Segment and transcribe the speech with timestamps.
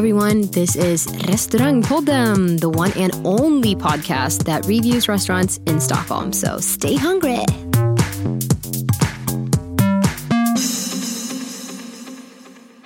[0.00, 0.48] everyone.
[0.48, 6.32] This is Restaurangpodden, the one and only podcast that reviews restaurants in Stockholm.
[6.32, 7.44] So stay hungry.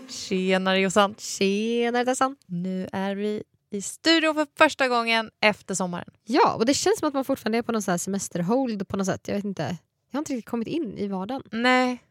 [0.08, 1.14] Tjenare Jossan!
[1.18, 2.36] Tjenare Tessan.
[2.46, 6.10] Nu är vi i studion för första gången efter sommaren.
[6.24, 9.06] Ja, och det känns som att man fortfarande är på någon så semesterhold på något
[9.06, 9.28] sätt.
[9.28, 9.76] Jag vet inte.
[10.10, 11.42] Jag har inte riktigt kommit in i vardagen.
[11.50, 12.02] Nej.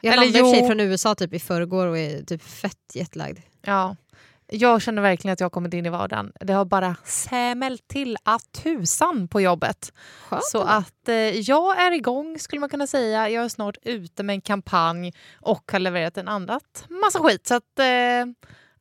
[0.00, 3.38] Jag Eller landade i från USA typ i förrgår och är typ fett jetlagd.
[3.62, 3.96] Ja.
[4.50, 6.32] Jag känner verkligen att jag har kommit in i vardagen.
[6.40, 9.92] Det har bara smält till att tusan på jobbet.
[10.28, 10.44] Skönt.
[10.44, 13.28] Så att eh, jag är igång skulle man kunna säga.
[13.28, 17.46] Jag är snart ute med en kampanj och har levererat en annat massa skit.
[17.46, 17.86] Så att eh,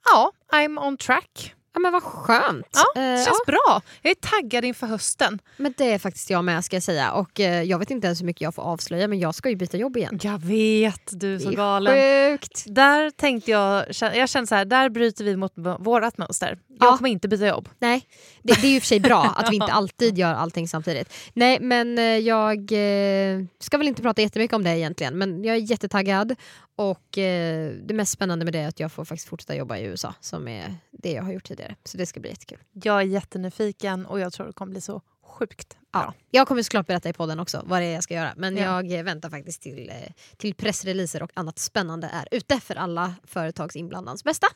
[0.06, 1.56] ja, I'm on track.
[1.78, 2.68] Ja, men vad skönt.
[2.96, 3.82] Ja, Eh, känns bra.
[4.02, 5.40] Jag är taggad inför hösten.
[5.58, 7.12] Men det är faktiskt jag med ska jag säga.
[7.12, 9.56] Och eh, jag vet inte ens hur mycket jag får avslöja men jag ska ju
[9.56, 10.20] byta jobb igen.
[10.24, 11.94] Jag vet, du är så Det är galen.
[12.32, 12.64] Sjukt.
[12.68, 16.60] Där tänkte jag, jag kände så här, där bryter vi mot vårt mönster.
[16.80, 16.98] Jag Ja.
[16.98, 17.70] kommer inte byta jobb.
[17.80, 18.02] Nej,
[18.44, 21.14] det, det är ju för sig bra att vi inte alltid gör allting samtidigt.
[21.34, 25.56] Nej, men eh, jag eh, ska väl inte prata jättemycket om det egentligen, men jag
[25.56, 26.36] är jättetaggad.
[26.80, 29.84] Och eh, det mest spännande med det är att jag får faktiskt fortsätta jobba i
[29.84, 31.76] USA, som är det jag har gjort tidigare.
[31.84, 32.58] Så det ska bli jättekul.
[32.74, 36.02] Jag är jättenyfiken och jag tror det kommer bli så sjukt bra.
[36.02, 36.14] Ja.
[36.32, 38.84] Jag kommer såklart berätta i podden också vad det är jag ska göra, men Ja.
[38.84, 39.96] jag väntar faktiskt till, eh,
[40.38, 44.48] till pressreleaser och annat spännande är ute för alla företagsinblandans bästa.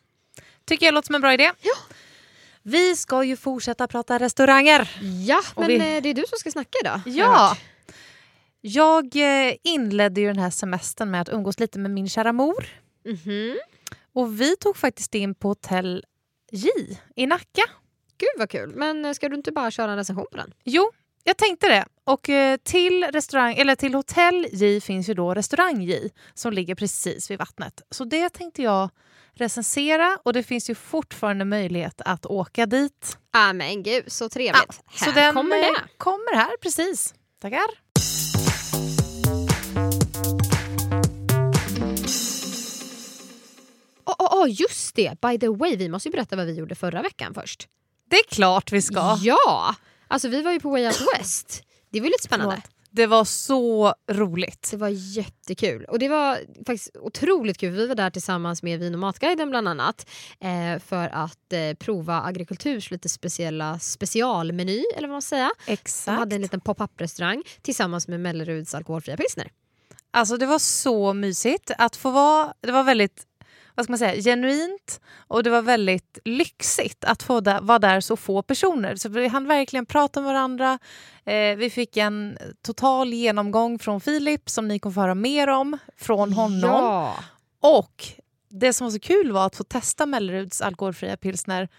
[0.66, 1.52] Tycker jag låter som en bra idé.
[2.64, 4.90] Vi ska ju fortsätta prata restauranger.
[5.28, 7.02] Ja, Och men vi- eh, det är du som ska snacka idag.
[7.06, 7.58] Ja.
[8.62, 12.66] Jag eh, inledde ju den här semestern med att umgås lite med min kära mor.
[13.06, 13.58] Mhm.
[14.14, 16.06] Och vi tog faktiskt in på hotell
[16.52, 16.70] J
[17.16, 17.64] i Nacka.
[18.18, 20.54] Gud vad kul, men eh, ska du inte bara köra en recension på den?
[20.64, 20.92] Jo,
[21.24, 21.86] jag tänkte det.
[22.04, 26.76] Och eh, till, restaurang, eller till hotell J finns ju då restaurang J som ligger
[26.76, 27.82] precis vid vattnet.
[27.92, 28.90] Så det tänkte jag
[29.34, 33.18] recensera och det finns ju fortfarande möjlighet att åka dit.
[33.32, 34.82] Ah, men gud, så trevligt.
[34.96, 35.84] så Här den kommer det.
[35.98, 37.14] kommer här, precis.
[37.42, 37.91] Tackar.
[44.42, 45.22] Oh, just det!
[45.22, 47.68] By the way, vi måste ju berätta vad vi gjorde förra veckan först.
[48.10, 49.18] Det är klart vi ska.
[49.22, 49.76] Ja!
[50.08, 51.64] Alltså vi var ju på Way Out West.
[51.90, 52.56] Det var ju lite spännande.
[52.56, 52.76] Förlåt.
[52.94, 54.68] Det var så roligt.
[54.72, 55.86] Det var jättekul.
[55.86, 57.74] Och det var faktiskt otroligt kul.
[57.74, 60.10] Vi var där tillsammans med Vin och matguiden bland annat
[60.40, 65.52] eh, för att eh, prova Agrikulturs lite speciella specialmeny, eller vad man säger.
[65.66, 66.20] De Exakt.
[66.20, 69.52] hade en liten pop-up restaurang tillsammans med Melleruds alkoholfria pilsner.
[70.12, 72.54] Alltså det var så mysigt att få vara...
[72.62, 73.28] Det var väldigt
[73.82, 78.00] vad ska man säga, genuint och det var väldigt lyxigt att få da, vara där
[78.00, 78.96] så få personer.
[78.96, 80.80] Så vi hann verkligen prata med varandra.
[81.26, 85.78] Eh, vi fick en total genomgång från Filip som ni kommer få höra mer om
[85.98, 86.84] från honom.
[86.84, 87.16] Ja.
[87.60, 88.08] Och
[88.50, 91.70] det som var så kul var att få testa Melleruds alkoholfria pilsner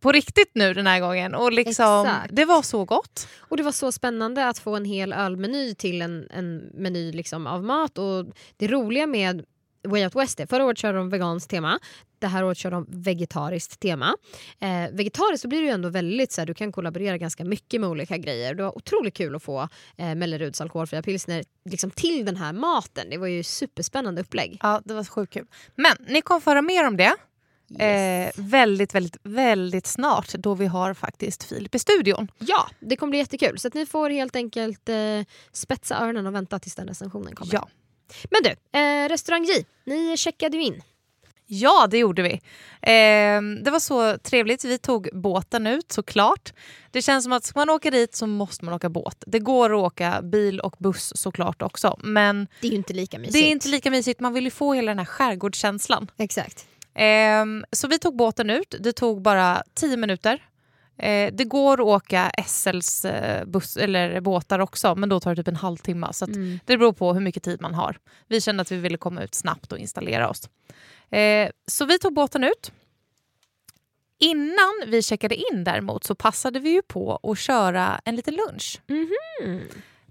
[0.00, 1.34] på riktigt nu den här gången.
[1.34, 2.36] Och liksom, Exakt.
[2.36, 3.28] det var så gott.
[3.38, 7.46] Och det var så spännande att få en hel ölmeny till en, en meny liksom
[7.46, 7.98] av mat.
[7.98, 8.26] Och
[8.56, 9.44] det roliga med
[9.82, 11.78] Way Out West är, förra året körde de veganskt tema.
[12.18, 14.16] Det här året kör de vegetariskt tema.
[14.60, 17.80] Eh, vegetariskt så blir det ju ändå väldigt så här, du kan kollaborera ganska mycket
[17.80, 18.54] med olika grejer.
[18.54, 23.10] Det var otroligt kul att få eh, Melleruds alkoholfria pilsner liksom till den här maten.
[23.10, 24.58] Det var ju superspännande upplägg.
[24.62, 25.46] Ja, det var sjukt kul.
[25.74, 27.14] Men ni kommer få höra mer om det
[27.78, 32.30] eh, väldigt, väldigt, väldigt snart då vi har faktiskt Filip i studion.
[32.38, 33.58] Ja, det kommer bli jättekul.
[33.58, 34.96] Så ni får helt enkelt eh,
[35.52, 37.54] spetsa öronen och vänta tills den recensionen kommer.
[37.54, 37.68] Ja.
[38.30, 40.82] Men du, eh, restaurang J, ni checkade ju in.
[41.50, 42.32] Ja, det gjorde vi.
[42.82, 44.64] Eh, det var så trevligt.
[44.64, 46.52] Vi tog båten ut såklart.
[46.90, 49.24] Det känns som att ska man åka dit så måste man åka båt.
[49.26, 51.98] Det går att åka bil och buss såklart också.
[52.02, 53.32] Men Det är ju inte lika mysigt.
[53.34, 54.20] det är inte lika mysigt.
[54.20, 56.10] Man vill ju få hela den här skärgårdskänslan.
[56.18, 56.66] Exakt.
[56.94, 58.74] Ehm, så vi tog båten ut.
[58.80, 60.42] Det tog bara tio minuter.
[60.98, 65.42] Eh, det går att åka SLs eh, buss, eller båtar också, men då tar det
[65.42, 66.08] typ en halvtimme.
[66.12, 66.58] Så Mm.
[66.64, 67.98] det beror på hur mycket tid man har.
[68.26, 70.48] Vi kände att vi ville komma ut snabbt och installera oss.
[71.10, 72.72] Eh, så vi tog båten ut.
[74.20, 78.80] Innan vi checkade in däremot så passade vi ju på att köra en liten lunch
[78.86, 79.60] Mhm.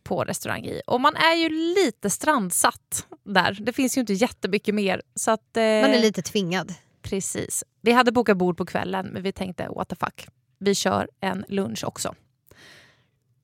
[0.04, 0.82] på restaurang I.
[0.88, 3.58] Och man är ju lite strandsatt där.
[3.62, 5.02] Det finns ju inte jättemycket mer.
[5.16, 6.74] Så att, eh, Man är lite tvingad.
[7.02, 7.64] Precis.
[7.82, 10.28] Vi hade bokat bord på kvällen men vi tänkte what the fuck.
[10.60, 12.16] Vi kör en lunch också.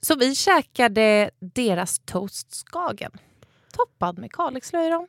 [0.02, 3.12] Så vi käkade deras toast Skagen.
[3.72, 5.08] Toppad med Kalixlöjrom.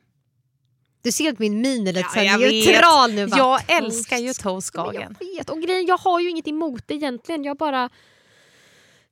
[1.01, 3.27] Du ser att min min är lite Ja, neutral nu.
[3.27, 5.15] bara, Jag älskar ju toast Skagen.
[5.19, 5.49] Jag vet.
[5.49, 7.43] Och grejen, jag har ju inget emot det egentligen.
[7.43, 7.89] Jag bara...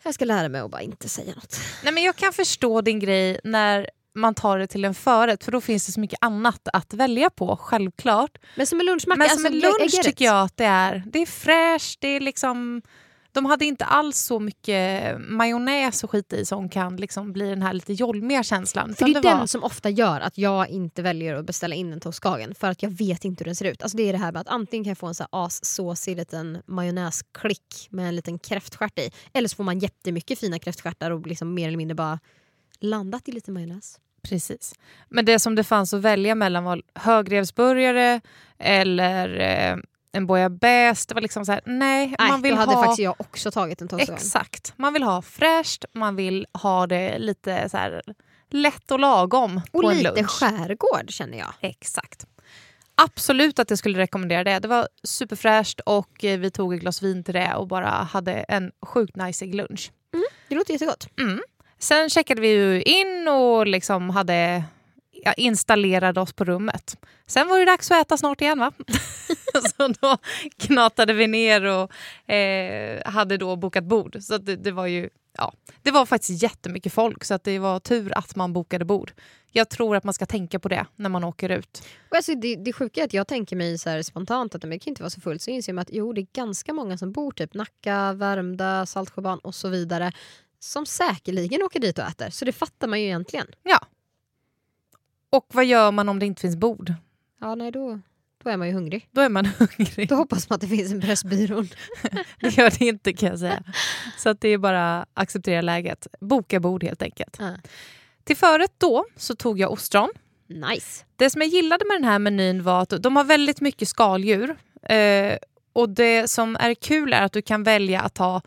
[0.03, 1.55] Jag ska lära mig att bara inte säga något.
[1.83, 5.51] Nej, men jag kan förstå din grej när man tar det till en förrätt för
[5.51, 8.37] då finns det så mycket annat att välja på, självklart.
[8.55, 9.17] Men som en lunchmacka...
[9.17, 11.03] Men alltså, som en I- I lunch tycker jag att det är.
[11.05, 12.81] Det är fräscht, det är liksom...
[13.31, 17.61] De hade inte alls så mycket majonnäs och skit i som kan liksom bli den
[17.61, 18.95] här lite jolmiga känslan.
[18.95, 21.93] För det är den var- som ofta gör att jag inte väljer att beställa in
[21.93, 23.81] en toast Skagen för att jag vet inte hur den ser ut.
[23.83, 26.17] Alltså det är det här med att antingen kan jag få en så här assåsig
[26.17, 31.27] liten majonnäsklick med en liten kräftstjärt i eller så får man jättemycket fina kräftstjärtar och
[31.27, 32.19] liksom mer eller mindre bara
[32.79, 33.99] landat i lite majonnäs.
[34.29, 34.73] Precis.
[35.09, 38.21] Men det som det fanns att välja mellan var högrevsburgare
[38.59, 39.77] eller eh,
[40.11, 41.05] en bouillabaisse.
[41.07, 42.83] Det var liksom så här, nej, Nej, man vill då hade ha...
[42.83, 44.13] faktiskt jag också tagit en Skagen.
[44.15, 44.73] Exakt.
[44.75, 48.01] Man vill ha fräscht, man vill ha det lite så här
[48.49, 50.29] lätt och lagom Och på en lite lunch.
[50.29, 51.53] skärgård känner jag.
[51.61, 52.25] Exakt.
[52.95, 54.59] Absolut att jag skulle rekommendera det.
[54.59, 58.33] Det var superfräscht och eh, vi tog ett glas vin till det och bara hade
[58.33, 59.91] en sjukt nice lunch.
[60.47, 61.07] Det låter jättegott.
[61.83, 64.63] Sen checkade vi ju in och liksom hade
[65.11, 66.97] ja, installerade oss på rummet.
[67.27, 68.71] Sen var det dags att äta snart igen va?
[69.77, 70.17] så då
[70.57, 74.17] knatade vi ner och eh, hade då bokat bord.
[74.21, 77.79] Så det, det var ju ja, det var faktiskt jättemycket folk så att det var
[77.79, 79.11] tur att man bokade bord.
[79.51, 81.87] Jag tror att man ska tänka på det när man åker ut.
[82.09, 84.79] Och alltså, det, det sjuka är att jag tänker mig så här spontant att det
[84.79, 85.41] kan inte vara så fullt.
[85.41, 89.39] Så inser jag att jo, det är ganska många som bor typ Nacka, Värmdö, Saltsjöbaden
[89.39, 90.11] och så vidare
[90.63, 92.29] som säkerligen åker dit och äter.
[92.29, 93.47] Så det fattar man ju egentligen.
[93.63, 93.79] Ja.
[95.29, 96.93] Och vad gör man om det inte finns bord?
[97.41, 97.99] Ja, nej, då,
[98.43, 99.07] då är man ju hungrig.
[99.11, 100.09] Då är man hungrig.
[100.09, 101.69] Då hoppas man att det finns en Pressbyrån.
[102.39, 103.63] Det gör det inte kan jag säga.
[104.17, 106.07] Så att det är bara att acceptera läget.
[106.19, 107.37] Boka bord helt enkelt.
[107.39, 107.55] Ja.
[108.23, 110.09] Till förrätt då så tog jag ostron.
[110.47, 111.05] Nice.
[111.15, 114.55] Det som jag gillade med den här menyn var att de har väldigt mycket skaldjur.
[114.83, 115.37] Eh,
[115.73, 118.41] och det som är kul är att du kan välja att ta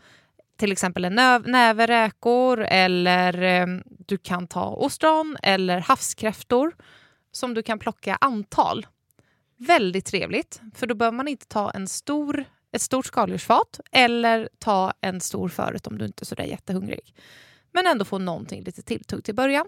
[0.57, 1.15] till exempel en
[1.45, 3.67] näve räkor eller eh,
[4.07, 6.75] du kan ta ostron eller havskräftor
[7.31, 8.87] som du kan plocka antal.
[9.57, 14.93] Väldigt trevligt, för då behöver man inte ta en stor, ett stort skaldjursfat eller ta
[15.01, 17.15] en stor förrätt om du inte är sådär jättehungrig.
[17.71, 19.65] Men ändå få någonting lite tilltugg till början.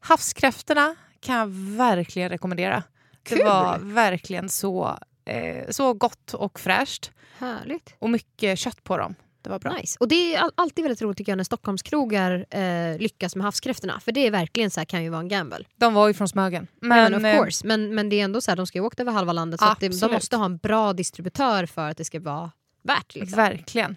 [0.00, 1.46] Havskräftorna kan jag
[1.76, 2.82] verkligen rekommendera.
[3.22, 3.38] Kul.
[3.38, 7.10] Det var verkligen så, eh, så gott och fräscht.
[7.38, 7.94] Härligt.
[7.98, 9.14] Och mycket kött på dem.
[9.44, 9.72] Det var bra.
[9.72, 9.96] Nice.
[10.00, 14.00] Och det är all- alltid väldigt roligt tycker jag när Stockholmskrogar eh, lyckas med havskräftorna.
[14.00, 15.64] För det är verkligen så här, kan ju vara en gamble.
[15.76, 16.66] De var ju från Smögen.
[16.80, 17.66] Men, Men, of eh, course.
[17.66, 19.76] Men, men det är ändå så här, de ska ju åka över halva landet så
[19.80, 22.50] det, de måste ha en bra distributör för att det ska vara
[22.82, 23.14] värt.
[23.14, 23.36] Liksom.
[23.36, 23.96] Verkligen.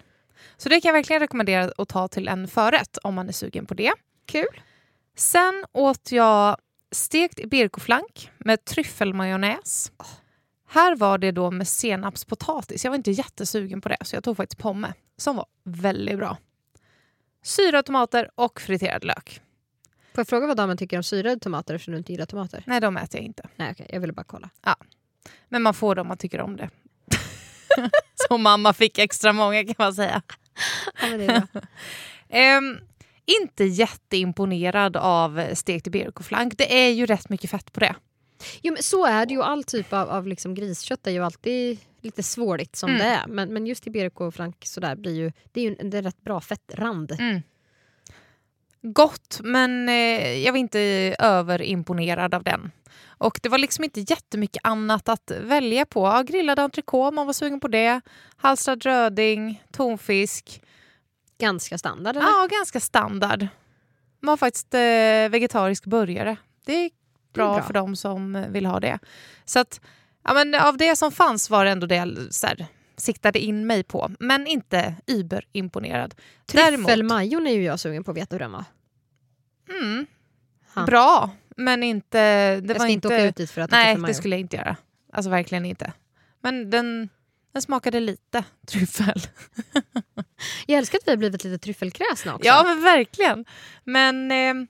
[0.56, 3.66] Så det kan jag verkligen rekommendera att ta till en förrätt om man är sugen
[3.66, 3.92] på det.
[4.26, 4.60] Kul.
[5.16, 6.56] Sen åt jag
[6.92, 9.92] stekt birkoflank med tryffelmajonnäs.
[10.70, 12.84] Här var det då med senapspotatis.
[12.84, 16.36] Jag var inte jättesugen på det så jag tog faktiskt pomme som var väldigt bra.
[17.42, 19.40] Syrade tomater och friterad lök.
[20.14, 22.62] Får jag fråga vad damen tycker om syrade tomater eftersom du inte gillar tomater?
[22.66, 23.48] Nej, de äter jag inte.
[23.56, 24.50] Nej okej, jag ville bara kolla.
[25.48, 26.70] Men man får dem om man tycker om det.
[28.28, 30.22] så mamma fick extra många kan man säga.
[31.00, 31.42] Ja.
[32.28, 32.78] Ehm,
[33.24, 36.58] inte jätteimponerad av stekt birkoflank.
[36.58, 37.94] Det är ju rätt mycket fett på det.
[38.62, 39.42] Jo, men så är det ju.
[39.42, 43.00] All typ av, av liksom griskött är ju alltid lite svårigt som Mm.
[43.02, 43.26] det är.
[43.26, 45.96] Men, men just i BRK och flank sådär blir ju, det är ju en, det
[45.96, 47.12] är en rätt bra fettrand.
[47.18, 47.42] Mm.
[48.82, 50.80] Gott, men eh, jag var inte
[51.18, 52.70] överimponerad av den.
[53.06, 56.06] Och det var liksom inte jättemycket annat att välja på.
[56.06, 58.00] Ja, grillad entrecote, man var sugen på det.
[58.36, 60.62] Halstrad röding, tonfisk.
[61.38, 62.26] Ganska standard eller?
[62.26, 63.46] Ja, ganska standard.
[64.20, 66.36] Man har faktiskt eh, vegetarisk burgare.
[66.64, 66.90] Det
[67.32, 67.62] bra, bra.
[67.62, 68.98] för dem som vill ha det.
[69.44, 69.80] Så att,
[70.24, 72.66] ja, men av det som fanns var det ändå det jag så här,
[72.96, 74.10] siktade in mig på.
[74.20, 76.14] Men inte überimponerad.
[76.46, 78.64] Tryffelmajon är ju jag sugen på att veta hur den var.
[79.70, 80.06] Mm,
[80.74, 80.84] Ha.
[80.84, 82.18] bra, men inte...
[82.18, 84.56] Det jag var ska inte åka ut dit för att Nej, det skulle jag inte
[84.56, 84.76] göra.
[85.12, 85.92] Alltså verkligen inte.
[86.40, 87.08] Men den,
[87.52, 89.20] den smakade lite tryffel.
[90.66, 92.46] Jag älskar att vi har blivit lite tryffelkräsna också.
[92.46, 93.44] Ja, men verkligen.
[93.84, 94.68] Men eh,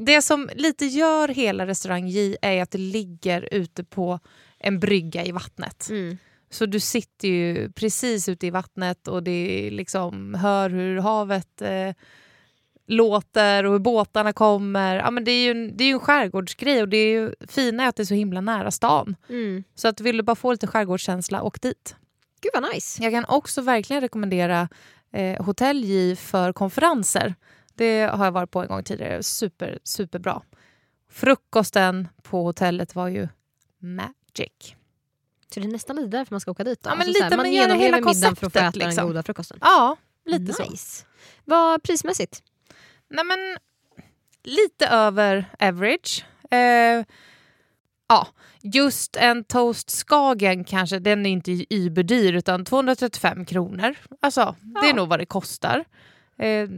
[0.00, 4.18] det som lite gör hela restaurang J är att det ligger ute på
[4.58, 5.88] en brygga i vattnet.
[5.90, 6.18] Mm.
[6.50, 11.92] Så du sitter ju precis ute i vattnet och det liksom hör hur havet eh,
[12.86, 14.96] låter och hur båtarna kommer.
[14.96, 17.84] Ja, men det är ju en, det är en skärgårdsgrej och det är ju fina
[17.84, 19.16] är att det är så himla nära stan.
[19.28, 19.64] Mm.
[19.74, 21.96] Så att vill du bara få lite skärgårdskänsla, åk dit.
[22.40, 23.02] Gud vad nice.
[23.02, 24.68] Jag kan också verkligen rekommendera
[25.12, 27.34] eh, Hotell J för konferenser.
[27.76, 29.22] Det har jag varit på en gång tidigare.
[29.22, 30.42] Super, superbra.
[31.10, 33.28] Frukosten på hotellet var ju
[33.78, 34.74] magic.
[35.54, 36.90] Så det är nästan lite därför man ska åka dit då?
[36.90, 38.80] Ja, men Alltså så lite, man men genomlever hela middagen för att få äta konceptet,
[38.80, 39.06] den liksom.
[39.06, 39.58] goda frukosten.
[39.60, 40.70] Ja, lite så.
[40.70, 41.04] nice.
[41.44, 42.42] Vad prismässigt?
[43.08, 43.38] Nej, men,
[44.44, 46.24] lite över average.
[46.50, 47.04] Eh,
[48.08, 48.28] ja,
[48.62, 53.94] just en toast Skagen kanske, den är inte überdyr utan 235 kronor.
[54.20, 54.94] Alltså, det är Ja.
[54.96, 55.84] nog vad det kostar.
[56.38, 56.68] Eh,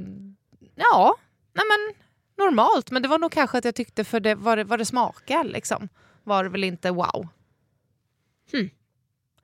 [0.79, 1.17] ja,
[1.53, 1.95] nej men
[2.47, 2.91] normalt.
[2.91, 5.45] Men det var nog kanske att jag tyckte för det, vad, det, vad det smakar
[5.45, 5.89] liksom,
[6.25, 7.29] var det väl inte wow.
[8.53, 8.71] Hmm.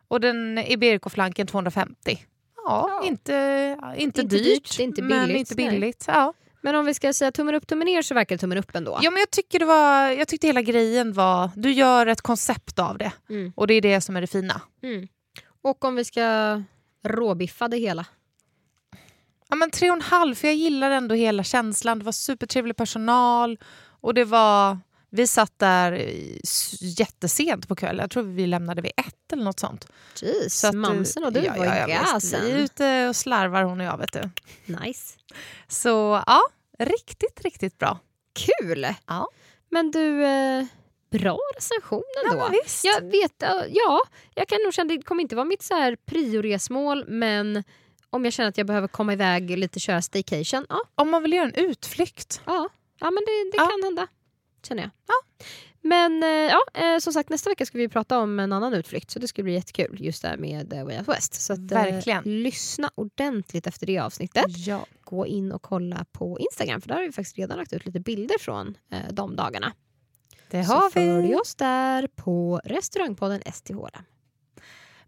[0.08, 2.26] Och den Iberico-flanken 250.
[2.56, 3.02] Ja, Ja.
[3.04, 5.70] Inte, inte, Inte dyrt, dyrt, inte men billigt, inte nej.
[5.70, 6.04] billigt.
[6.06, 6.32] Ja.
[6.60, 8.98] Men om vi ska säga tummen upp, tummen ner så verkar det tummen upp ändå.
[9.02, 11.50] Ja, men jag, tycker det var, jag tyckte hela grejen var...
[11.56, 13.12] Du gör ett koncept av det.
[13.28, 13.52] Mm.
[13.56, 14.60] Och det är det som är det fina.
[14.82, 15.08] Mm.
[15.62, 16.62] Och om vi ska
[17.02, 18.06] råbiffa det hela?
[19.54, 21.98] Ja, men tre och en halv, för jag gillar ändå hela känslan.
[21.98, 23.58] Det var supertrevlig personal.
[24.00, 24.78] Och det var...
[25.10, 26.10] Vi satt där
[26.80, 28.02] jättesent på kvällen.
[28.02, 29.86] Jag tror vi lämnade vid ett eller något sånt.
[30.22, 32.40] Jeez, Så att, eh, Mamsen och du ja, var ja, i gasen.
[32.44, 33.98] Vi är ute och slarvar hon och jag.
[33.98, 34.30] Vet du.
[34.66, 35.18] Nice.
[35.68, 36.40] Så ja,
[36.78, 37.98] riktigt, riktigt bra.
[38.32, 38.86] Kul!
[39.06, 39.28] Ja.
[39.70, 40.64] Men du, eh,
[41.10, 42.48] bra recension ändå.
[42.52, 42.60] Ja.
[42.82, 44.00] Jag vet, ja,
[44.34, 47.64] jag kan nog känna det kommer inte vara mitt så här prioresmål men
[48.14, 51.32] om jag känner att jag behöver komma iväg lite köra staycation, ja, Om man vill
[51.32, 52.40] göra en utflykt.
[52.46, 52.68] ja,
[53.00, 53.66] ja men det, det Ja.
[53.68, 54.06] kan hända.
[54.68, 54.90] Känner jag.
[55.06, 55.44] Ja.
[55.86, 59.10] Men eh, ja, eh, som sagt nästa vecka ska vi prata om en annan utflykt
[59.10, 61.34] så det ska bli jättekul just där med eh, Way Out West.
[61.34, 62.22] Så att, eh, Verkligen.
[62.42, 64.44] lyssna ordentligt efter det avsnittet.
[64.66, 64.86] Ja.
[65.04, 68.00] Gå in och kolla på Instagram för där har vi faktiskt redan lagt ut lite
[68.00, 69.72] bilder från eh, de dagarna.
[70.50, 71.34] Det Så har följ vi.
[71.34, 73.74] oss där på restaurangpodden STH.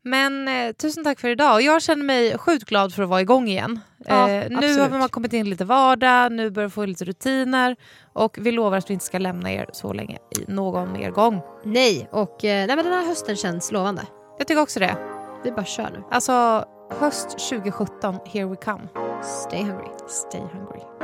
[0.07, 1.63] Men eh, tusen tack för idag.
[1.63, 3.81] Jag känner mig sjukt glad för att vara igång igen.
[3.99, 7.77] Ja, eh, nu har man kommit in lite vardag, nu börjar få lite rutiner
[8.13, 11.41] och vi lovar att vi inte ska lämna er så länge i någon mer gång.
[11.65, 14.03] Nej, och eh, nej, men den här hösten känns lovande.
[14.39, 14.97] Jag tycker också det.
[15.45, 16.03] Vi bara kör nu.
[16.11, 16.65] Alltså
[17.01, 18.89] höst 2017, here we come.
[19.23, 19.91] Stay hungry.
[20.09, 20.96] Stay hungry.